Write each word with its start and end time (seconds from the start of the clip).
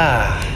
Ah, 0.00 0.46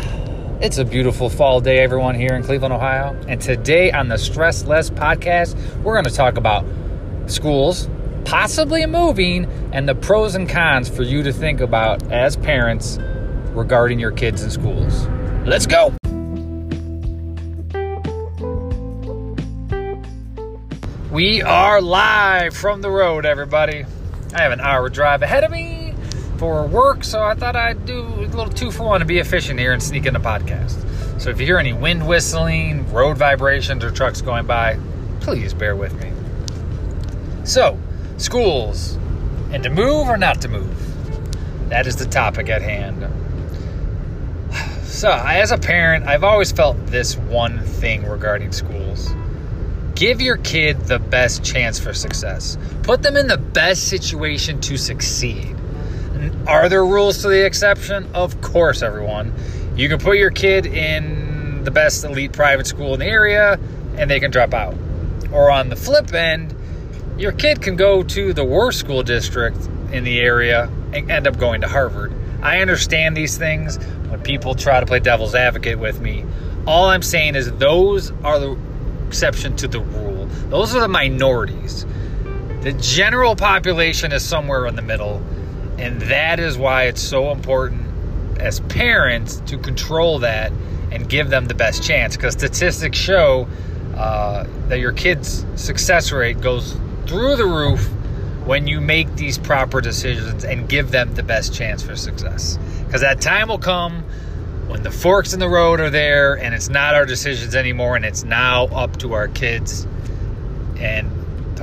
it's 0.61 0.79
a 0.79 0.85
beautiful 0.85 1.29
fall 1.29 1.61
day, 1.61 1.81
everyone, 1.81 2.15
here 2.15 2.33
in 2.35 2.45
Cleveland, 2.45 2.73
Ohio. 2.73 3.21
And 3.27 3.41
today 3.41 3.91
on 3.91 4.07
the 4.07 4.17
Stress 4.17 4.63
Less 4.67 4.89
podcast, 4.89 5.57
we're 5.83 5.95
going 5.95 6.05
to 6.05 6.15
talk 6.15 6.37
about 6.37 6.65
schools, 7.27 7.89
possibly 8.25 8.87
moving, 8.87 9.47
and 9.73 9.89
the 9.89 9.97
pros 9.97 10.37
and 10.37 10.49
cons 10.49 10.89
for 10.89 11.03
you 11.03 11.25
to 11.25 11.33
think 11.33 11.61
about 11.61 12.05
as 12.13 12.37
parents 12.37 12.99
regarding 13.51 13.99
your 13.99 14.13
kids 14.13 14.45
in 14.45 14.51
schools. 14.51 15.09
Let's 15.45 15.67
go. 15.67 15.93
We 21.11 21.43
are 21.43 21.81
live 21.81 22.57
from 22.57 22.81
the 22.81 22.93
road, 22.93 23.27
everybody. 23.27 23.87
I 24.37 24.43
have 24.43 24.53
an 24.53 24.61
hour 24.61 24.89
drive 24.89 25.23
ahead 25.23 25.43
of 25.43 25.51
me 25.51 25.82
for 26.43 26.67
work, 26.67 27.05
so 27.05 27.23
I 27.23 27.37
thought 27.37 27.55
I'd 27.55 27.87
do 27.87 28.01
a 28.01 28.27
little 28.27 28.49
two 28.49 28.73
for 28.73 28.83
one 28.83 28.99
to 28.99 29.07
be 29.07 29.21
efficient 29.21 29.61
here 29.61 29.73
and 29.73 29.81
sneak 29.81 30.07
in 30.07 30.17
a 30.17 30.21
podcast. 30.21 30.75
So 31.21 31.31
if 31.31 31.39
you 31.39 31.47
hear 31.47 31.57
any 31.57 31.73
wind 31.73 32.05
whistling, 32.05 32.93
road 32.93 33.17
vibrations, 33.17 33.85
or 33.85 33.93
trucks 33.93 34.21
going 34.21 34.45
by, 34.45 34.77
please 35.21 35.55
bear 35.55 35.77
with 35.77 35.95
me. 36.03 36.11
So, 37.45 37.79
schools, 38.17 38.95
and 39.53 39.63
to 39.63 39.71
move 39.71 40.09
or 40.09 40.17
not 40.17 40.41
to 40.41 40.49
move? 40.49 41.69
That 41.69 41.87
is 41.87 41.95
the 41.95 42.07
topic 42.07 42.49
at 42.49 42.61
hand. 42.61 43.07
So, 44.83 45.13
as 45.13 45.53
a 45.53 45.59
parent, 45.59 46.09
I've 46.09 46.25
always 46.25 46.51
felt 46.51 46.77
this 46.87 47.17
one 47.17 47.61
thing 47.61 48.05
regarding 48.05 48.51
schools 48.51 49.15
give 49.95 50.21
your 50.21 50.39
kid 50.39 50.81
the 50.87 50.99
best 50.99 51.45
chance 51.45 51.79
for 51.79 51.95
success. 51.95 52.59
Put 52.83 53.03
them 53.03 53.17
in 53.17 53.29
the 53.29 53.39
best 53.39 53.87
situation 53.87 54.61
to 54.63 54.77
succeed. 54.77 55.57
Are 56.47 56.69
there 56.69 56.85
rules 56.85 57.23
to 57.23 57.29
the 57.29 57.47
exception? 57.47 58.09
Of 58.15 58.41
course, 58.41 58.83
everyone. 58.83 59.33
You 59.77 59.89
can 59.89 59.99
put 59.99 60.19
your 60.19 60.31
kid 60.31 60.67
in 60.67 61.63
the 61.63 61.71
best 61.71 62.05
elite 62.05 62.33
private 62.33 62.67
school 62.67 62.95
in 62.95 63.01
the 63.01 63.07
area 63.07 63.61
and 63.97 64.11
they 64.11 64.19
can 64.19 64.33
drop 64.33 64.53
out. 64.53 64.75
Or 65.33 65.53
on 65.53 65.69
the 65.69 65.77
flip 65.77 66.13
end, 66.13 66.53
your 67.17 67.31
kid 67.31 67.63
can 67.63 67.77
go 67.77 68.03
to 68.03 68.33
the 68.33 68.45
worst 68.45 68.81
school 68.81 69.05
district 69.05 69.57
in 69.93 70.03
the 70.03 70.21
area 70.21 70.69
and 70.93 71.09
end 71.09 71.29
up 71.29 71.39
going 71.39 71.61
to 71.61 71.69
Harvard. 71.69 72.13
I 72.43 72.59
understand 72.59 73.17
these 73.17 73.39
things 73.39 73.79
when 74.09 74.21
people 74.23 74.57
try 74.57 74.81
to 74.81 74.87
play 74.87 74.99
devil's 74.99 75.37
advocate 75.37 75.79
with 75.79 76.01
me. 76.01 76.25
All 76.67 76.87
I'm 76.87 77.03
saying 77.03 77.37
is 77.37 77.53
those 77.53 78.11
are 78.25 78.41
the 78.41 78.59
exception 79.07 79.55
to 79.59 79.69
the 79.69 79.79
rule. 79.81 80.27
Those 80.49 80.75
are 80.75 80.81
the 80.81 80.89
minorities. 80.89 81.87
The 82.63 82.73
general 82.81 83.37
population 83.37 84.11
is 84.11 84.25
somewhere 84.25 84.67
in 84.67 84.75
the 84.75 84.83
middle, 84.83 85.23
and 85.83 86.01
that 86.03 86.39
is 86.39 86.57
why 86.57 86.85
it's 86.85 87.03
so 87.03 87.33
important 87.33 87.89
as 88.39 88.61
parents 88.61 89.43
to 89.47 89.59
control 89.59 90.21
that 90.21 90.53
and 90.93 91.09
give 91.09 91.29
them 91.29 91.47
the 91.47 91.55
best 91.55 91.83
chance 91.83 92.17
because 92.17 92.35
statistics 92.35 92.97
show 92.97 93.49
uh, 93.97 94.47
that 94.69 94.79
your 94.79 94.93
kid's 94.93 95.45
success 95.57 96.13
rate 96.13 96.41
goes 96.41 96.77
through 97.07 97.35
the 97.35 97.45
roof 97.45 97.85
when 98.47 98.69
you 98.69 98.81
make 98.81 99.13
these 99.17 99.39
proper 99.39 99.81
decisions 99.81 100.45
and 100.45 100.69
give 100.69 100.93
them 100.93 101.15
the 101.15 101.23
best 101.23 101.53
chance 101.53 101.83
for 101.83 101.97
success. 101.97 102.59
Because 102.87 103.01
that 103.01 103.21
time 103.21 103.49
will 103.49 103.59
come 103.59 104.03
when 104.69 104.85
the 104.85 104.91
forks 104.91 105.33
in 105.33 105.41
the 105.41 105.49
road 105.49 105.81
are 105.81 105.91
there 105.91 106.35
and 106.35 106.55
it's 106.55 106.69
not 106.69 106.95
our 106.95 107.07
decisions 107.07 107.57
anymore 107.57 107.97
and 107.97 108.05
it's 108.05 108.23
now 108.23 108.67
up 108.67 108.99
to 108.99 109.15
our 109.15 109.27
kids. 109.27 109.85
And 110.79 111.11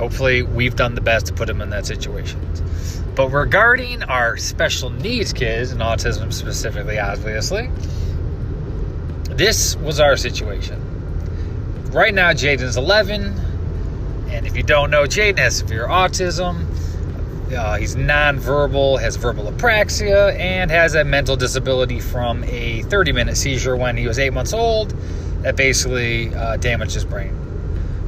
hopefully 0.00 0.42
we've 0.42 0.76
done 0.76 0.94
the 0.94 1.00
best 1.02 1.26
to 1.26 1.34
put 1.34 1.46
them 1.46 1.60
in 1.60 1.68
that 1.68 1.84
situation. 1.84 2.40
But 3.14 3.28
regarding 3.28 4.02
our 4.04 4.38
special 4.38 4.88
needs 4.88 5.34
kids 5.34 5.72
and 5.72 5.82
autism 5.82 6.32
specifically, 6.32 6.98
obviously, 6.98 7.68
this 9.28 9.76
was 9.76 10.00
our 10.00 10.16
situation. 10.16 10.80
Right 11.92 12.14
now, 12.14 12.32
Jaiden's 12.32 12.78
11. 12.78 13.24
And 14.30 14.46
if 14.46 14.56
you 14.56 14.62
don't 14.62 14.90
know, 14.90 15.02
Jaiden 15.02 15.38
has 15.38 15.58
severe 15.58 15.86
autism. 15.86 16.64
Uh, 17.52 17.76
he's 17.76 17.94
nonverbal, 17.94 18.98
has 19.00 19.16
verbal 19.16 19.52
apraxia, 19.52 20.34
and 20.38 20.70
has 20.70 20.94
a 20.94 21.04
mental 21.04 21.36
disability 21.36 22.00
from 22.00 22.42
a 22.44 22.82
30 22.84 23.12
minute 23.12 23.36
seizure 23.36 23.76
when 23.76 23.98
he 23.98 24.06
was 24.06 24.18
eight 24.18 24.32
months 24.32 24.54
old 24.54 24.94
that 25.42 25.56
basically 25.56 26.34
uh, 26.34 26.56
damaged 26.56 26.94
his 26.94 27.04
brain. 27.04 27.39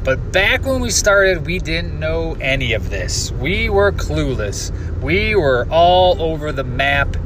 But 0.04 0.32
back 0.32 0.64
when 0.64 0.80
we 0.80 0.90
started, 0.90 1.46
we 1.46 1.60
didn't 1.60 1.98
know 1.98 2.36
any 2.40 2.72
of 2.72 2.90
this. 2.90 3.30
We 3.30 3.68
were 3.68 3.92
clueless. 3.92 4.72
We 5.00 5.36
were 5.36 5.68
all 5.70 6.20
over 6.20 6.50
the 6.50 6.64
map. 6.64 7.16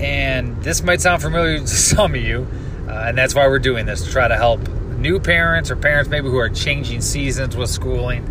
And 0.00 0.60
this 0.64 0.82
might 0.82 1.00
sound 1.00 1.22
familiar 1.22 1.58
to 1.60 1.66
some 1.66 2.16
of 2.16 2.20
you, 2.20 2.48
uh, 2.88 3.04
and 3.06 3.16
that's 3.16 3.34
why 3.34 3.46
we're 3.46 3.60
doing 3.60 3.86
this 3.86 4.04
to 4.04 4.10
try 4.10 4.26
to 4.26 4.36
help 4.36 4.66
new 4.96 5.20
parents 5.20 5.70
or 5.70 5.76
parents 5.76 6.10
maybe 6.10 6.28
who 6.28 6.38
are 6.38 6.48
changing 6.48 7.00
seasons 7.00 7.56
with 7.56 7.70
schooling. 7.70 8.26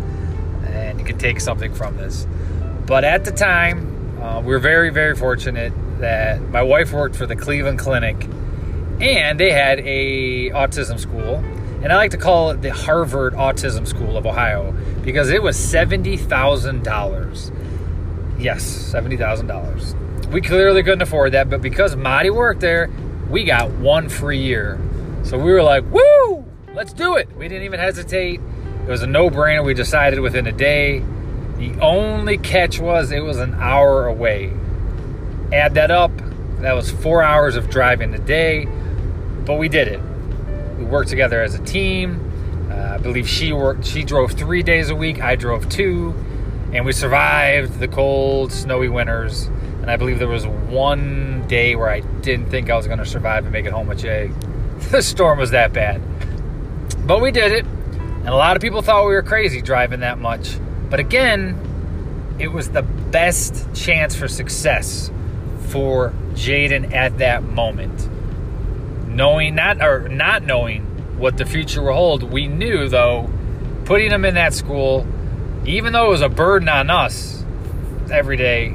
And 0.66 0.98
you 0.98 1.04
can 1.06 1.16
take 1.16 1.40
something 1.40 1.72
from 1.72 1.96
this. 1.96 2.26
But 2.86 3.04
at 3.04 3.24
the 3.24 3.30
time, 3.32 4.20
uh, 4.22 4.40
we 4.40 4.48
were 4.48 4.58
very, 4.58 4.90
very 4.90 5.16
fortunate 5.16 5.72
that 6.00 6.42
my 6.50 6.62
wife 6.62 6.92
worked 6.92 7.16
for 7.16 7.26
the 7.26 7.36
Cleveland 7.36 7.78
Clinic, 7.78 8.26
and 9.00 9.40
they 9.40 9.52
had 9.52 9.80
a 9.80 10.50
autism 10.50 10.98
school, 10.98 11.42
and 11.82 11.92
I 11.92 11.96
like 11.96 12.12
to 12.12 12.16
call 12.16 12.50
it 12.50 12.62
the 12.62 12.70
Harvard 12.70 13.34
Autism 13.34 13.86
School 13.86 14.16
of 14.16 14.24
Ohio 14.24 14.72
because 15.02 15.30
it 15.30 15.42
was 15.42 15.56
seventy 15.56 16.16
thousand 16.16 16.84
dollars. 16.84 17.50
Yes, 18.38 18.62
seventy 18.62 19.16
thousand 19.16 19.48
dollars. 19.48 19.94
We 20.30 20.40
clearly 20.40 20.82
couldn't 20.82 21.02
afford 21.02 21.32
that, 21.32 21.50
but 21.50 21.60
because 21.60 21.96
Marty 21.96 22.30
worked 22.30 22.60
there, 22.60 22.88
we 23.28 23.44
got 23.44 23.70
one 23.72 24.08
free 24.08 24.38
year. 24.38 24.78
So 25.24 25.36
we 25.38 25.50
were 25.50 25.62
like, 25.62 25.84
"Woo, 25.90 26.44
let's 26.74 26.92
do 26.92 27.16
it!" 27.16 27.28
We 27.36 27.48
didn't 27.48 27.64
even 27.64 27.80
hesitate. 27.80 28.40
It 28.86 28.88
was 28.88 29.02
a 29.02 29.06
no-brainer. 29.06 29.64
We 29.64 29.74
decided 29.74 30.20
within 30.20 30.46
a 30.46 30.52
day 30.52 31.04
the 31.56 31.78
only 31.80 32.38
catch 32.38 32.80
was 32.80 33.12
it 33.12 33.20
was 33.20 33.38
an 33.38 33.54
hour 33.54 34.06
away. 34.06 34.52
Add 35.52 35.74
that 35.74 35.90
up, 35.90 36.10
that 36.58 36.72
was 36.72 36.90
four 36.90 37.22
hours 37.22 37.56
of 37.56 37.70
driving 37.70 38.14
a 38.14 38.18
day, 38.18 38.66
but 39.44 39.54
we 39.58 39.68
did 39.68 39.86
it. 39.86 40.00
We 40.82 40.88
worked 40.88 41.10
together 41.10 41.40
as 41.40 41.54
a 41.54 41.62
team. 41.62 42.68
Uh, 42.68 42.94
I 42.94 42.98
believe 42.98 43.28
she 43.28 43.52
worked. 43.52 43.86
She 43.86 44.02
drove 44.02 44.32
three 44.32 44.64
days 44.64 44.90
a 44.90 44.96
week. 44.96 45.22
I 45.22 45.36
drove 45.36 45.68
two, 45.68 46.12
and 46.72 46.84
we 46.84 46.90
survived 46.90 47.78
the 47.78 47.86
cold, 47.86 48.50
snowy 48.50 48.88
winters. 48.88 49.46
And 49.80 49.88
I 49.88 49.96
believe 49.96 50.18
there 50.18 50.26
was 50.26 50.44
one 50.44 51.46
day 51.46 51.76
where 51.76 51.88
I 51.88 52.00
didn't 52.00 52.50
think 52.50 52.68
I 52.68 52.76
was 52.76 52.86
going 52.86 52.98
to 52.98 53.06
survive 53.06 53.44
and 53.44 53.52
make 53.52 53.64
it 53.64 53.72
home 53.72 53.86
with 53.86 54.00
Jay. 54.00 54.30
The 54.90 55.00
storm 55.00 55.38
was 55.38 55.52
that 55.52 55.72
bad, 55.72 56.02
but 57.06 57.22
we 57.22 57.30
did 57.30 57.52
it. 57.52 57.64
And 57.64 58.28
a 58.28 58.34
lot 58.34 58.56
of 58.56 58.62
people 58.62 58.82
thought 58.82 59.06
we 59.06 59.14
were 59.14 59.22
crazy 59.22 59.62
driving 59.62 60.00
that 60.00 60.18
much. 60.18 60.58
But 60.90 60.98
again, 60.98 62.34
it 62.40 62.48
was 62.48 62.70
the 62.70 62.82
best 62.82 63.72
chance 63.76 64.16
for 64.16 64.26
success 64.26 65.12
for 65.68 66.12
Jaiden 66.34 66.92
at 66.92 67.18
that 67.18 67.44
moment. 67.44 68.08
Knowing 69.14 69.54
not 69.54 69.82
or 69.82 70.08
not 70.08 70.42
knowing 70.42 70.82
what 71.18 71.36
the 71.36 71.44
future 71.44 71.82
will 71.82 71.94
hold, 71.94 72.22
we 72.22 72.46
knew 72.46 72.88
though, 72.88 73.28
putting 73.84 74.10
him 74.10 74.24
in 74.24 74.34
that 74.34 74.54
school, 74.54 75.06
even 75.64 75.92
though 75.92 76.06
it 76.06 76.10
was 76.10 76.22
a 76.22 76.28
burden 76.28 76.68
on 76.68 76.90
us 76.90 77.44
every 78.10 78.36
day, 78.36 78.74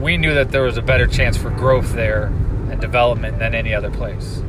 we 0.00 0.16
knew 0.16 0.34
that 0.34 0.50
there 0.50 0.62
was 0.62 0.76
a 0.76 0.82
better 0.82 1.06
chance 1.06 1.36
for 1.36 1.50
growth 1.50 1.92
there 1.94 2.26
and 2.70 2.80
development 2.80 3.38
than 3.38 3.54
any 3.54 3.74
other 3.74 3.90
place. 3.90 4.42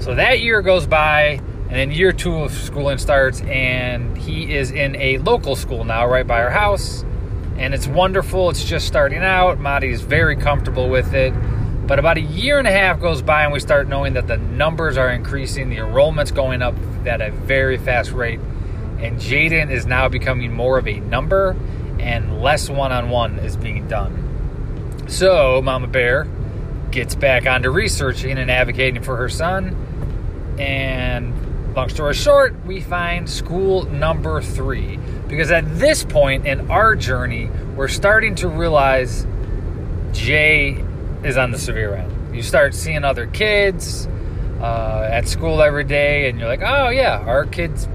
So 0.00 0.14
that 0.14 0.40
year 0.40 0.62
goes 0.62 0.86
by 0.86 1.40
and 1.74 1.90
then 1.90 1.90
year 1.90 2.12
two 2.12 2.36
of 2.36 2.52
schooling 2.52 2.98
starts, 2.98 3.40
and 3.40 4.16
he 4.16 4.54
is 4.54 4.70
in 4.70 4.94
a 4.96 5.18
local 5.18 5.56
school 5.56 5.82
now, 5.82 6.06
right 6.06 6.26
by 6.26 6.42
our 6.42 6.50
house. 6.50 7.04
And 7.56 7.74
it's 7.74 7.88
wonderful. 7.88 8.50
It's 8.50 8.64
just 8.64 8.86
starting 8.86 9.22
out. 9.24 9.82
is 9.82 10.00
very 10.02 10.36
comfortable 10.36 10.88
with 10.88 11.14
it. 11.14 11.32
But 11.86 11.98
about 11.98 12.16
a 12.16 12.22
year 12.22 12.58
and 12.58 12.66
a 12.66 12.72
half 12.72 13.00
goes 13.00 13.22
by, 13.22 13.44
and 13.44 13.52
we 13.52 13.60
start 13.60 13.88
knowing 13.88 14.14
that 14.14 14.26
the 14.26 14.38
numbers 14.38 14.96
are 14.96 15.10
increasing, 15.10 15.68
the 15.68 15.76
enrollment's 15.76 16.30
going 16.30 16.62
up 16.62 16.74
at 17.06 17.20
a 17.20 17.30
very 17.30 17.76
fast 17.76 18.12
rate. 18.12 18.40
And 18.98 19.18
Jaiden 19.18 19.70
is 19.70 19.84
now 19.84 20.08
becoming 20.08 20.52
more 20.52 20.78
of 20.78 20.88
a 20.88 21.00
number, 21.00 21.56
and 21.98 22.40
less 22.42 22.70
one 22.70 22.92
on 22.92 23.10
one 23.10 23.38
is 23.38 23.56
being 23.56 23.86
done. 23.86 25.04
So, 25.08 25.60
Mama 25.62 25.86
Bear 25.86 26.26
gets 26.90 27.14
back 27.14 27.46
onto 27.46 27.70
researching 27.70 28.38
and 28.38 28.50
advocating 28.50 29.02
for 29.02 29.16
her 29.16 29.28
son. 29.28 30.56
And 30.58 31.34
Long 31.74 31.88
story 31.88 32.14
short, 32.14 32.54
we 32.64 32.80
find 32.80 33.28
school 33.28 33.82
number 33.86 34.40
three. 34.40 34.96
Because 35.26 35.50
at 35.50 35.64
this 35.76 36.04
point 36.04 36.46
in 36.46 36.70
our 36.70 36.94
journey, 36.94 37.50
we're 37.74 37.88
starting 37.88 38.36
to 38.36 38.48
realize 38.48 39.26
Jay 40.12 40.83
is 41.24 41.36
on 41.36 41.50
the 41.50 41.58
severe 41.58 41.94
end. 41.94 42.36
You 42.36 42.42
start 42.42 42.74
seeing 42.74 43.04
other 43.04 43.26
kids 43.26 44.06
uh, 44.60 45.08
at 45.10 45.26
school 45.28 45.62
every 45.62 45.84
day, 45.84 46.28
and 46.28 46.38
you're 46.38 46.48
like, 46.48 46.62
oh, 46.62 46.88
yeah, 46.88 47.18
our 47.26 47.44
kid's 47.46 47.88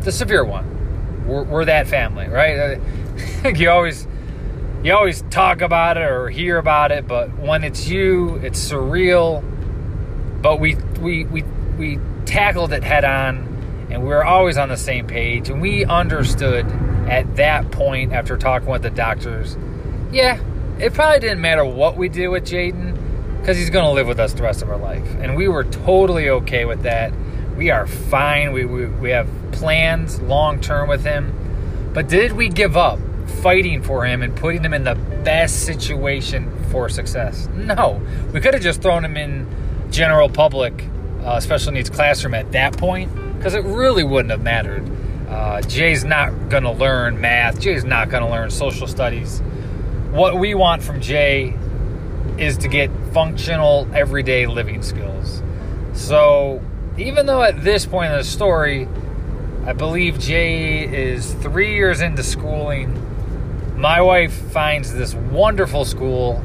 the 0.00 0.12
severe 0.12 0.44
one. 0.44 1.26
We're, 1.26 1.42
we're 1.42 1.64
that 1.64 1.88
family, 1.88 2.28
right? 2.28 2.80
you 3.56 3.70
always 3.70 4.06
you 4.82 4.94
always 4.94 5.22
talk 5.30 5.62
about 5.62 5.96
it 5.96 6.04
or 6.04 6.28
hear 6.28 6.58
about 6.58 6.92
it, 6.92 7.08
but 7.08 7.36
when 7.38 7.64
it's 7.64 7.88
you, 7.88 8.36
it's 8.36 8.70
surreal 8.70 9.42
but 10.46 10.60
we 10.60 10.76
we 11.00 11.24
we 11.24 11.42
we 11.76 11.98
tackled 12.24 12.72
it 12.72 12.84
head 12.84 13.04
on, 13.04 13.36
and 13.90 14.02
we 14.02 14.08
were 14.08 14.24
always 14.24 14.56
on 14.56 14.68
the 14.68 14.76
same 14.76 15.06
page, 15.06 15.48
and 15.48 15.60
we 15.60 15.84
understood 15.84 16.66
at 17.08 17.36
that 17.36 17.70
point 17.72 18.12
after 18.12 18.36
talking 18.36 18.68
with 18.68 18.82
the 18.82 18.90
doctors, 18.90 19.56
yeah, 20.12 20.38
it 20.78 20.94
probably 20.94 21.20
didn't 21.20 21.40
matter 21.40 21.64
what 21.64 21.96
we 21.96 22.08
did 22.08 22.28
with 22.28 22.44
Jaiden 22.44 22.96
because 23.40 23.56
he's 23.56 23.70
going 23.70 23.84
to 23.84 23.92
live 23.92 24.06
with 24.06 24.18
us 24.18 24.32
the 24.32 24.42
rest 24.42 24.62
of 24.62 24.70
our 24.70 24.76
life, 24.76 25.06
and 25.20 25.36
we 25.36 25.48
were 25.48 25.64
totally 25.64 26.28
okay 26.28 26.64
with 26.64 26.82
that. 26.82 27.12
We 27.56 27.70
are 27.70 27.86
fine. 27.86 28.52
We 28.52 28.64
we, 28.64 28.86
we 28.86 29.10
have 29.10 29.28
plans 29.52 30.20
long 30.20 30.60
term 30.60 30.88
with 30.88 31.04
him, 31.04 31.90
but 31.94 32.08
did 32.08 32.32
we 32.32 32.48
give 32.48 32.76
up 32.76 32.98
fighting 33.42 33.82
for 33.82 34.04
him 34.04 34.22
and 34.22 34.34
putting 34.36 34.62
him 34.62 34.74
in 34.74 34.84
the 34.84 34.94
best 35.24 35.64
situation 35.64 36.52
for 36.70 36.88
success? 36.88 37.48
No, 37.54 38.00
we 38.32 38.40
could 38.40 38.54
have 38.54 38.62
just 38.62 38.82
thrown 38.82 39.04
him 39.04 39.16
in 39.16 39.46
general 39.90 40.28
public 40.28 40.84
uh, 41.24 41.40
special 41.40 41.72
needs 41.72 41.90
classroom 41.90 42.34
at 42.34 42.52
that 42.52 42.76
point 42.76 43.12
because 43.36 43.54
it 43.54 43.64
really 43.64 44.04
wouldn't 44.04 44.30
have 44.30 44.42
mattered. 44.42 44.88
Uh, 45.28 45.60
Jay's 45.62 46.04
not 46.04 46.48
going 46.48 46.62
to 46.62 46.70
learn 46.70 47.20
math. 47.20 47.60
Jay's 47.60 47.84
not 47.84 48.08
going 48.08 48.22
to 48.22 48.30
learn 48.30 48.50
social 48.50 48.86
studies. 48.86 49.42
What 50.10 50.38
we 50.38 50.54
want 50.54 50.82
from 50.82 51.00
Jay 51.00 51.54
is 52.38 52.58
to 52.58 52.68
get 52.68 52.90
functional, 53.12 53.88
everyday 53.94 54.46
living 54.46 54.82
skills. 54.82 55.42
So, 55.94 56.62
even 56.98 57.26
though 57.26 57.42
at 57.42 57.62
this 57.62 57.86
point 57.86 58.12
in 58.12 58.18
the 58.18 58.24
story, 58.24 58.88
I 59.66 59.72
believe 59.72 60.18
Jay 60.18 60.84
is 60.84 61.32
three 61.34 61.74
years 61.74 62.00
into 62.00 62.22
schooling, 62.22 63.02
my 63.76 64.00
wife 64.00 64.32
finds 64.32 64.92
this 64.92 65.14
wonderful 65.14 65.84
school, 65.84 66.42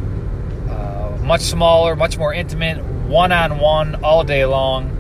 uh, 0.70 1.18
much 1.22 1.42
smaller, 1.42 1.96
much 1.96 2.18
more 2.18 2.34
intimate, 2.34 2.84
one 3.08 3.32
on 3.32 3.60
one 3.60 4.04
all 4.04 4.24
day 4.24 4.46
long. 4.46 4.98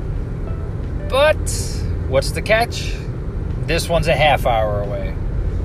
But 1.09 1.35
what's 2.07 2.31
the 2.31 2.41
catch? 2.41 2.93
This 3.65 3.89
one's 3.89 4.07
a 4.07 4.15
half 4.15 4.45
hour 4.45 4.81
away. 4.81 5.15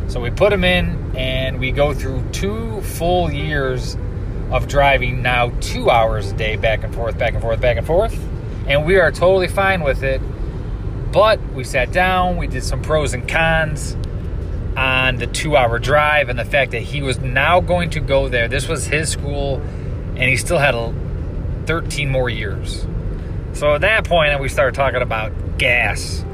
So 0.09 0.21
we 0.21 0.31
put 0.31 0.53
him 0.53 0.65
in 0.65 1.06
and 1.17 1.59
we 1.59 1.73
go 1.73 1.95
through 1.95 2.23
two 2.31 2.81
full 2.83 3.33
years 3.33 3.97
of 4.51 4.69
driving 4.69 5.23
now 5.23 5.51
two 5.61 5.91
hours 5.91 6.31
a 6.31 6.37
day 6.37 6.57
back 6.57 6.85
and 6.85 6.95
forth, 6.95 7.19
back 7.19 7.33
and 7.33 7.43
forth, 7.43 7.61
back 7.61 7.77
and 7.79 7.87
forth. 7.87 8.17
And 8.69 8.85
we 8.85 8.97
are 8.99 9.11
totally 9.11 9.49
fine 9.49 9.83
with 9.83 10.03
it. 10.03 10.21
But 11.13 11.41
we 11.55 11.65
sat 11.65 11.93
down, 11.93 12.37
we 12.37 12.47
did 12.47 12.63
some 12.63 12.83
pros 12.83 13.15
and 13.15 13.27
cons 13.27 13.97
on 14.77 15.17
the 15.17 15.27
two 15.27 15.57
hour 15.57 15.79
drive 15.79 16.29
and 16.29 16.39
the 16.39 16.45
fact 16.45 16.73
that 16.73 16.83
he 16.83 17.01
was 17.01 17.19
now 17.19 17.61
going 17.61 17.91
to 17.91 18.01
go 18.01 18.29
there. 18.29 18.47
This 18.47 18.69
was 18.69 18.87
his 18.87 19.09
school 19.09 19.57
and 19.57 20.23
he 20.23 20.37
still 20.37 20.59
had 20.59 20.75
13 21.67 22.11
more 22.11 22.29
years. 22.29 22.87
So 23.55 23.75
at 23.75 23.81
that 23.81 24.05
point, 24.05 24.39
we 24.39 24.51
started 24.51 24.75
talking 24.75 25.01
about 25.01 25.57
gas, 25.57 26.26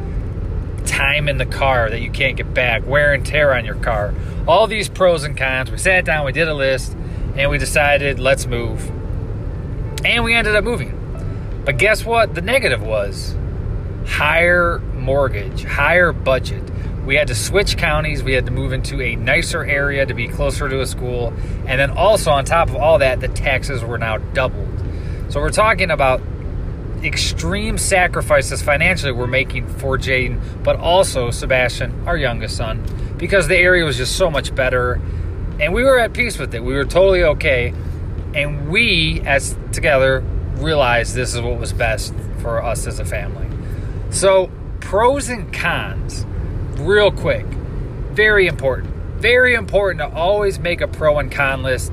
time 0.93 1.27
in 1.29 1.39
the 1.39 1.47
car 1.47 1.89
that 1.89 2.01
you 2.01 2.11
can't 2.11 2.37
get 2.37 2.53
back, 2.53 2.87
wear 2.87 3.15
and 3.15 3.25
tear 3.25 3.55
on 3.55 3.65
your 3.65 3.77
car, 3.77 4.15
all 4.47 4.67
these 4.67 4.89
pros 4.89 5.25
and 5.25 5.37
cons. 5.37 5.71
We 5.71 5.79
sat 5.79 6.05
down, 6.05 6.27
we 6.27 6.33
did 6.33 6.49
a 6.49 6.55
list, 6.55 6.93
and 7.35 7.51
we 7.51 7.59
decided 7.59 8.21
let's 8.21 8.47
move. 8.47 8.91
And 10.05 10.23
we 10.23 10.35
ended 10.35 10.55
up 10.55 10.65
moving. 10.65 10.99
But 11.65 11.79
guess 11.79 12.05
what? 12.05 12.35
The 12.35 12.43
negative 12.43 12.83
was 12.83 13.35
higher 14.07 14.81
mortgage, 14.81 15.65
higher 15.65 16.13
budget. 16.13 16.63
We 17.07 17.17
had 17.17 17.29
to 17.29 17.35
switch 17.35 17.77
counties. 17.79 18.23
We 18.23 18.35
had 18.35 18.47
to 18.47 18.53
move 18.53 18.73
into 18.73 19.01
a 19.01 19.17
nicer 19.17 19.65
area 19.65 20.05
to 20.05 20.15
be 20.15 20.29
closer 20.29 20.69
to 20.69 20.81
a 20.81 20.87
school. 20.87 21.33
And 21.67 21.81
then 21.81 21.91
also, 21.91 22.31
on 22.31 22.45
top 22.45 22.69
of 22.69 22.77
all 22.77 22.99
that, 22.99 23.21
the 23.21 23.29
taxes 23.29 23.83
were 23.83 23.99
now 23.99 24.19
doubled. 24.19 24.69
So 25.31 25.41
we're 25.41 25.51
talking 25.51 25.91
about 25.91 26.21
extreme 27.03 27.79
sacrifices 27.79 28.63
financially 28.63 29.13
we're 29.13 29.27
making 29.27 29.67
for 29.67 29.99
Jaiden, 29.99 30.41
but 30.63 30.77
also 30.77 31.31
Sebastian, 31.31 32.07
our 32.07 32.17
youngest 32.17 32.57
son, 32.57 32.83
because 33.17 33.49
the 33.49 33.57
area 33.57 33.85
was 33.85 33.97
just 33.97 34.17
so 34.17 34.31
much 34.31 34.55
better. 34.55 35.01
And 35.61 35.75
we 35.75 35.85
were 35.85 35.99
at 35.99 36.13
peace 36.13 36.39
with 36.39 36.55
it. 36.55 36.63
We 36.63 36.75
were 36.75 36.85
totally 36.85 37.23
okay. 37.25 37.75
And 38.35 38.71
we, 38.71 39.21
as 39.25 39.57
together, 39.73 40.21
realized 40.57 41.15
this 41.15 41.35
is 41.35 41.41
what 41.41 41.59
was 41.59 41.73
best 41.73 42.15
for 42.41 42.63
us 42.63 42.87
as 42.87 42.99
a 42.99 43.05
family. 43.05 43.49
So, 44.11 44.51
pros 44.81 45.29
and 45.29 45.53
cons, 45.53 46.25
real 46.79 47.11
quick, 47.11 47.47
very 48.13 48.47
important. 48.47 48.93
Very 49.17 49.55
important 49.55 50.01
to 50.01 50.17
always 50.17 50.59
make 50.59 50.81
a 50.81 50.89
pro 50.89 51.19
and 51.19 51.31
con 51.31 51.63
list 51.63 51.93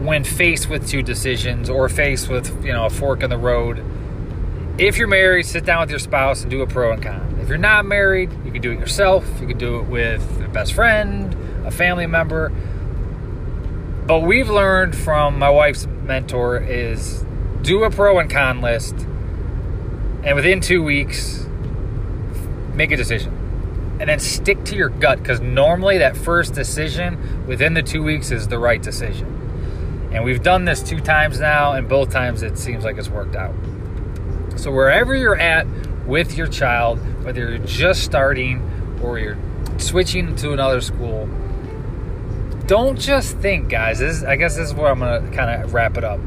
when 0.00 0.22
faced 0.22 0.68
with 0.68 0.86
two 0.86 1.02
decisions 1.02 1.68
or 1.68 1.88
faced 1.88 2.28
with 2.28 2.64
you 2.64 2.72
know 2.72 2.86
a 2.86 2.90
fork 2.90 3.22
in 3.22 3.30
the 3.30 3.38
road 3.38 3.82
if 4.78 4.96
you're 4.96 5.08
married 5.08 5.44
sit 5.44 5.64
down 5.64 5.80
with 5.80 5.90
your 5.90 5.98
spouse 5.98 6.42
and 6.42 6.50
do 6.50 6.62
a 6.62 6.66
pro 6.66 6.92
and 6.92 7.02
con. 7.02 7.38
If 7.40 7.48
you're 7.48 7.58
not 7.58 7.84
married 7.84 8.30
you 8.44 8.52
can 8.52 8.62
do 8.62 8.72
it 8.72 8.78
yourself 8.78 9.24
you 9.40 9.46
can 9.46 9.58
do 9.58 9.80
it 9.80 9.88
with 9.88 10.40
a 10.42 10.48
best 10.48 10.72
friend 10.72 11.34
a 11.66 11.70
family 11.70 12.06
member. 12.06 12.50
But 14.06 14.20
we've 14.20 14.48
learned 14.48 14.96
from 14.96 15.38
my 15.38 15.50
wife's 15.50 15.86
mentor 15.86 16.58
is 16.58 17.24
do 17.62 17.84
a 17.84 17.90
pro 17.90 18.18
and 18.18 18.30
con 18.30 18.60
list 18.60 18.94
and 20.22 20.34
within 20.34 20.60
two 20.60 20.82
weeks 20.82 21.46
make 22.74 22.90
a 22.92 22.96
decision. 22.96 23.34
And 24.00 24.08
then 24.08 24.20
stick 24.20 24.64
to 24.66 24.76
your 24.76 24.88
gut 24.88 25.18
because 25.18 25.40
normally 25.40 25.98
that 25.98 26.16
first 26.16 26.54
decision 26.54 27.46
within 27.46 27.74
the 27.74 27.82
two 27.82 28.02
weeks 28.02 28.30
is 28.30 28.48
the 28.48 28.58
right 28.58 28.80
decision. 28.80 29.34
And 30.12 30.24
we've 30.24 30.42
done 30.42 30.64
this 30.64 30.82
two 30.82 31.00
times 31.00 31.40
now, 31.40 31.72
and 31.72 31.88
both 31.88 32.10
times 32.10 32.42
it 32.42 32.56
seems 32.56 32.84
like 32.84 32.96
it's 32.96 33.10
worked 33.10 33.36
out. 33.36 33.54
So, 34.58 34.72
wherever 34.72 35.14
you're 35.14 35.38
at 35.38 35.68
with 36.04 36.36
your 36.36 36.48
child, 36.48 36.98
whether 37.24 37.48
you're 37.48 37.64
just 37.64 38.02
starting 38.02 38.98
or 39.00 39.16
you're 39.16 39.38
switching 39.76 40.34
to 40.34 40.52
another 40.52 40.80
school, 40.80 41.28
don't 42.66 42.98
just 42.98 43.36
think, 43.38 43.68
guys. 43.68 44.00
This, 44.00 44.24
I 44.24 44.34
guess 44.34 44.56
this 44.56 44.70
is 44.70 44.74
where 44.74 44.90
I'm 44.90 44.98
going 44.98 45.30
to 45.30 45.36
kind 45.36 45.62
of 45.62 45.72
wrap 45.72 45.96
it 45.96 46.02
up. 46.02 46.18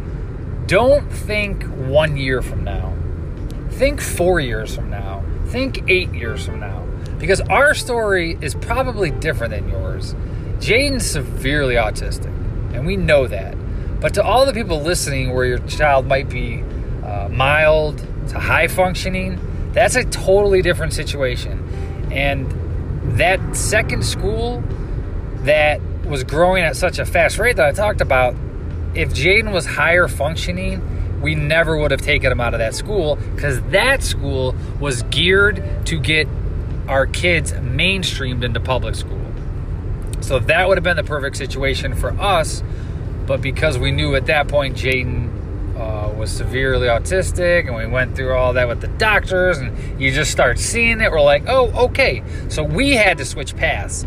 Don't 0.66 1.12
think 1.12 1.63
one 1.63 2.16
year 2.16 2.42
from 2.42 2.63
now. 2.63 2.95
Think 3.72 4.00
four 4.00 4.39
years 4.39 4.74
from 4.74 4.89
now. 4.89 5.25
Think 5.48 5.89
eight 5.89 6.13
years 6.13 6.45
from 6.45 6.62
now. 6.62 6.88
Because 7.19 7.42
our 7.42 7.74
story 7.74 8.38
is 8.39 8.56
probably 8.56 9.12
different 9.12 9.51
than 9.51 9.68
yours. 9.68 10.16
Jaiden's 10.62 11.06
severely 11.06 11.76
autistic, 11.76 12.33
and 12.73 12.85
we 12.85 12.95
know 12.95 13.28
that. 13.28 13.57
But 14.00 14.14
to 14.14 14.23
all 14.23 14.45
the 14.45 14.54
people 14.54 14.81
listening 14.81 15.33
where 15.33 15.45
your 15.45 15.59
child 15.59 16.07
might 16.07 16.30
be 16.30 16.64
uh, 17.04 17.28
mild 17.30 18.07
to 18.30 18.40
high 18.40 18.68
functioning, 18.68 19.40
that's 19.73 19.95
a 19.95 20.04
totally 20.06 20.61
different 20.61 20.94
situation. 20.94 22.09
And 22.11 23.18
that 23.18 23.56
second 23.56 24.06
school 24.06 24.63
that 25.44 25.81
was 26.06 26.23
growing 26.23 26.63
at 26.63 26.75
such 26.75 26.99
a 26.99 27.06
fast 27.06 27.37
rate 27.37 27.56
that 27.57 27.66
I 27.66 27.71
talked 27.71 28.01
about, 28.01 28.35
if 28.94 29.13
Jaiden 29.13 29.54
was 29.54 29.66
higher 29.66 30.07
functioning, 30.07 31.21
we 31.21 31.35
never 31.35 31.78
would 31.78 31.92
have 31.92 32.01
taken 32.01 32.31
him 32.31 32.42
out 32.42 32.54
of 32.54 32.59
that 32.59 32.75
school 32.75 33.16
because 33.35 33.61
that 33.63 34.04
school 34.04 34.56
was 34.80 35.04
geared 35.04 35.63
to 35.85 35.99
get 35.99 36.28
our 36.87 37.06
kids 37.06 37.54
mainstreamed 37.54 38.44
into 38.44 38.59
public 38.59 38.95
school. 38.95 39.19
So 40.21 40.40
that 40.40 40.68
would 40.68 40.78
have 40.78 40.83
been 40.83 40.97
the 40.97 41.04
perfect 41.04 41.37
situation 41.37 41.95
for 41.95 42.11
us 42.19 42.63
but 43.31 43.42
because 43.42 43.78
we 43.78 43.92
knew 43.92 44.16
at 44.16 44.25
that 44.25 44.47
point 44.47 44.75
Jaiden 44.75 45.30
was 46.21 46.31
severely 46.31 46.87
autistic, 46.87 47.66
and 47.66 47.75
we 47.75 47.87
went 47.87 48.16
through 48.16 48.33
all 48.33 48.54
that 48.54 48.68
with 48.68 48.80
the 48.80 48.87
doctors, 48.87 49.57
and 49.57 49.99
you 49.99 50.11
just 50.11 50.31
start 50.31 50.59
seeing 50.59 51.01
it, 51.01 51.11
we're 51.11 51.19
like, 51.19 51.44
oh, 51.47 51.85
okay. 51.85 52.23
So 52.47 52.61
we 52.63 52.92
had 52.92 53.18
to 53.18 53.25
switch 53.25 53.56
paths. 53.56 54.06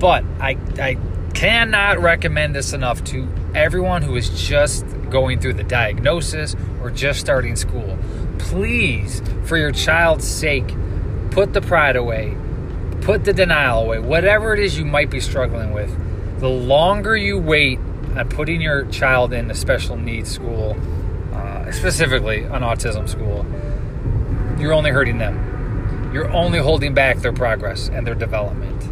But 0.00 0.24
I, 0.40 0.58
I 0.80 0.98
cannot 1.32 2.00
recommend 2.00 2.56
this 2.56 2.72
enough 2.72 3.04
to 3.04 3.28
everyone 3.54 4.02
who 4.02 4.16
is 4.16 4.30
just 4.30 4.84
going 5.10 5.38
through 5.38 5.54
the 5.54 5.62
diagnosis 5.62 6.56
or 6.82 6.90
just 6.90 7.20
starting 7.20 7.54
school. 7.54 7.96
Please, 8.38 9.22
for 9.44 9.56
your 9.56 9.70
child's 9.70 10.26
sake, 10.26 10.74
put 11.30 11.52
the 11.52 11.60
pride 11.60 11.94
away, 11.94 12.36
put 13.02 13.24
the 13.24 13.32
denial 13.32 13.82
away, 13.82 14.00
whatever 14.00 14.54
it 14.54 14.58
is 14.58 14.76
you 14.76 14.84
might 14.84 15.08
be 15.08 15.20
struggling 15.20 15.72
with. 15.72 15.96
The 16.40 16.48
longer 16.48 17.16
you 17.16 17.38
wait 17.38 17.78
and 18.16 18.28
putting 18.28 18.60
your 18.60 18.86
child 18.86 19.32
in 19.32 19.48
a 19.52 19.54
special 19.54 19.96
needs 19.96 20.32
school, 20.32 20.76
specifically 21.74 22.44
an 22.44 22.62
autism 22.62 23.08
school, 23.08 23.44
you're 24.60 24.72
only 24.72 24.90
hurting 24.90 25.18
them. 25.18 26.10
You're 26.12 26.30
only 26.30 26.58
holding 26.58 26.94
back 26.94 27.18
their 27.18 27.32
progress 27.32 27.88
and 27.88 28.06
their 28.06 28.14
development. 28.14 28.82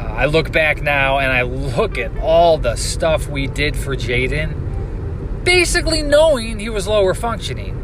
Uh, 0.00 0.04
I 0.04 0.26
look 0.26 0.50
back 0.50 0.82
now 0.82 1.18
and 1.18 1.30
I 1.30 1.42
look 1.42 1.98
at 1.98 2.16
all 2.18 2.58
the 2.58 2.76
stuff 2.76 3.28
we 3.28 3.46
did 3.46 3.76
for 3.76 3.94
Jaiden, 3.96 5.44
basically 5.44 6.02
knowing 6.02 6.58
he 6.58 6.70
was 6.70 6.86
lower 6.86 7.14
functioning. 7.14 7.74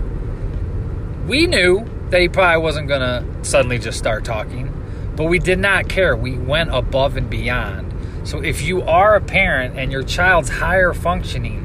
We 1.26 1.46
knew 1.46 1.84
that 2.10 2.20
he 2.20 2.28
probably 2.28 2.62
wasn't 2.62 2.88
going 2.88 3.00
to 3.00 3.44
suddenly 3.44 3.78
just 3.78 3.98
start 3.98 4.24
talking, 4.24 4.72
but 5.16 5.24
we 5.24 5.38
did 5.38 5.58
not 5.58 5.88
care. 5.88 6.16
We 6.16 6.36
went 6.36 6.74
above 6.74 7.16
and 7.16 7.28
beyond 7.28 7.94
so 8.24 8.42
if 8.42 8.62
you 8.62 8.80
are 8.82 9.16
a 9.16 9.20
parent 9.20 9.78
and 9.78 9.92
your 9.92 10.02
child's 10.02 10.48
higher 10.48 10.94
functioning, 10.94 11.63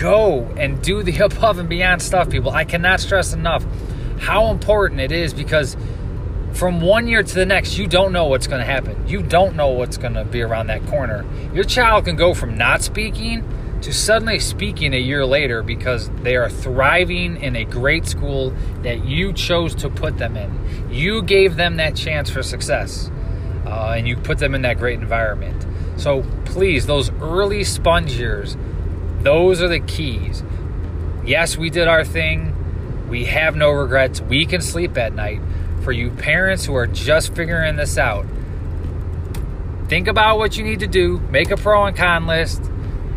go 0.00 0.44
and 0.56 0.82
do 0.82 1.02
the 1.02 1.18
above 1.24 1.58
and 1.58 1.68
beyond 1.68 2.02
stuff, 2.02 2.30
people. 2.30 2.50
I 2.50 2.64
cannot 2.64 3.00
stress 3.00 3.32
enough 3.32 3.64
how 4.18 4.50
important 4.50 5.00
it 5.00 5.12
is 5.12 5.32
because 5.32 5.76
from 6.52 6.80
one 6.80 7.06
year 7.06 7.22
to 7.22 7.34
the 7.34 7.46
next, 7.46 7.78
you 7.78 7.86
don't 7.86 8.12
know 8.12 8.26
what's 8.26 8.46
going 8.46 8.60
to 8.60 8.66
happen. 8.66 9.06
You 9.06 9.22
don't 9.22 9.54
know 9.54 9.68
what's 9.68 9.96
going 9.96 10.14
to 10.14 10.24
be 10.24 10.42
around 10.42 10.68
that 10.68 10.84
corner. 10.86 11.24
Your 11.54 11.64
child 11.64 12.06
can 12.06 12.16
go 12.16 12.34
from 12.34 12.56
not 12.56 12.82
speaking 12.82 13.44
to 13.82 13.92
suddenly 13.92 14.40
speaking 14.40 14.92
a 14.92 14.98
year 14.98 15.24
later 15.24 15.62
because 15.62 16.10
they 16.22 16.34
are 16.34 16.50
thriving 16.50 17.40
in 17.40 17.54
a 17.54 17.64
great 17.64 18.06
school 18.06 18.50
that 18.82 19.04
you 19.04 19.32
chose 19.32 19.74
to 19.76 19.88
put 19.88 20.18
them 20.18 20.36
in. 20.36 20.90
You 20.90 21.22
gave 21.22 21.54
them 21.54 21.76
that 21.76 21.94
chance 21.94 22.28
for 22.28 22.42
success, 22.42 23.10
uh, 23.66 23.94
and 23.96 24.08
you 24.08 24.16
put 24.16 24.38
them 24.38 24.54
in 24.56 24.62
that 24.62 24.78
great 24.78 24.98
environment. 24.98 25.64
So 25.96 26.24
please, 26.44 26.86
those 26.86 27.10
early 27.20 27.62
sponge 27.62 28.12
years, 28.12 28.56
those 29.22 29.60
are 29.60 29.68
the 29.68 29.80
keys. 29.80 30.42
Yes, 31.24 31.56
we 31.56 31.70
did 31.70 31.88
our 31.88 32.04
thing. 32.04 32.54
We 33.08 33.24
have 33.24 33.56
no 33.56 33.70
regrets. 33.70 34.20
We 34.20 34.46
can 34.46 34.60
sleep 34.60 34.96
at 34.96 35.14
night. 35.14 35.40
For 35.82 35.92
you 35.92 36.10
parents 36.10 36.64
who 36.64 36.74
are 36.74 36.86
just 36.86 37.34
figuring 37.34 37.76
this 37.76 37.98
out, 37.98 38.26
think 39.88 40.08
about 40.08 40.38
what 40.38 40.56
you 40.56 40.64
need 40.64 40.80
to 40.80 40.86
do, 40.86 41.18
make 41.30 41.50
a 41.50 41.56
pro 41.56 41.86
and 41.86 41.96
con 41.96 42.26
list, 42.26 42.62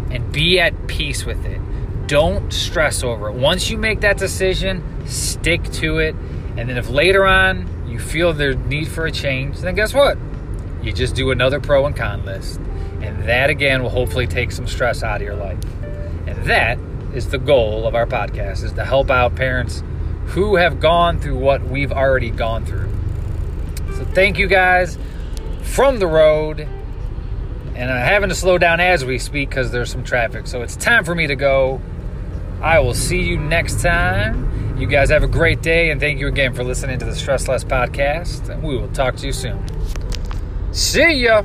and 0.10 0.31
be 0.31 0.60
at 0.60 0.88
peace 0.88 1.25
with 1.25 1.43
it. 1.46 1.60
Don't 2.08 2.51
stress 2.51 3.03
over 3.03 3.29
it. 3.29 3.36
Once 3.36 3.70
you 3.70 3.77
make 3.77 4.01
that 4.01 4.17
decision, 4.17 4.84
stick 5.08 5.63
to 5.72 6.00
it. 6.00 6.15
And 6.58 6.70
then 6.70 6.77
if 6.77 6.89
later 6.89 7.25
on 7.25 7.67
you 7.88 8.00
feel 8.00 8.34
there's 8.34 8.58
need 8.58 8.88
for 8.88 9.05
a 9.05 9.12
change, 9.12 9.60
then 9.60 9.75
guess 9.75 9.93
what? 9.93 10.17
You 10.81 10.91
just 10.91 11.15
do 11.15 11.31
another 11.31 11.60
pro 11.60 11.86
and 11.86 11.96
con 11.96 12.25
list. 12.25 12.60
And 13.01 13.24
that 13.27 13.50
again 13.50 13.81
will 13.84 13.89
hopefully 13.89 14.27
take 14.27 14.51
some 14.51 14.67
stress 14.67 15.03
out 15.03 15.17
of 15.17 15.22
your 15.22 15.36
life. 15.36 15.60
And 16.31 16.45
that 16.45 16.79
is 17.13 17.29
the 17.29 17.38
goal 17.38 17.85
of 17.85 17.93
our 17.93 18.05
podcast 18.05 18.63
is 18.63 18.71
to 18.73 18.85
help 18.85 19.11
out 19.11 19.35
parents 19.35 19.83
who 20.27 20.55
have 20.55 20.79
gone 20.79 21.19
through 21.19 21.38
what 21.38 21.61
we've 21.63 21.91
already 21.91 22.29
gone 22.29 22.65
through. 22.65 22.89
So 23.95 24.05
thank 24.05 24.39
you 24.39 24.47
guys 24.47 24.97
from 25.63 26.00
the 26.00 26.07
road. 26.07 26.61
And 27.75 27.91
I'm 27.91 28.05
having 28.05 28.29
to 28.29 28.35
slow 28.35 28.57
down 28.57 28.79
as 28.79 29.03
we 29.03 29.19
speak 29.19 29.50
because 29.50 29.71
there's 29.71 29.91
some 29.91 30.03
traffic. 30.03 30.47
So 30.47 30.61
it's 30.61 30.75
time 30.77 31.03
for 31.03 31.13
me 31.13 31.27
to 31.27 31.35
go. 31.35 31.81
I 32.61 32.79
will 32.79 32.93
see 32.93 33.21
you 33.21 33.38
next 33.38 33.81
time. 33.81 34.77
You 34.77 34.88
guys 34.88 35.09
have 35.09 35.23
a 35.23 35.27
great 35.27 35.61
day, 35.61 35.91
and 35.91 36.00
thank 36.00 36.19
you 36.19 36.27
again 36.27 36.53
for 36.53 36.63
listening 36.63 36.97
to 37.00 37.05
the 37.05 37.15
Stress 37.15 37.47
Less 37.47 37.63
podcast. 37.63 38.50
And 38.50 38.63
we 38.63 38.77
will 38.77 38.89
talk 38.89 39.15
to 39.17 39.27
you 39.27 39.33
soon. 39.33 39.63
See 40.71 41.23
ya. 41.23 41.43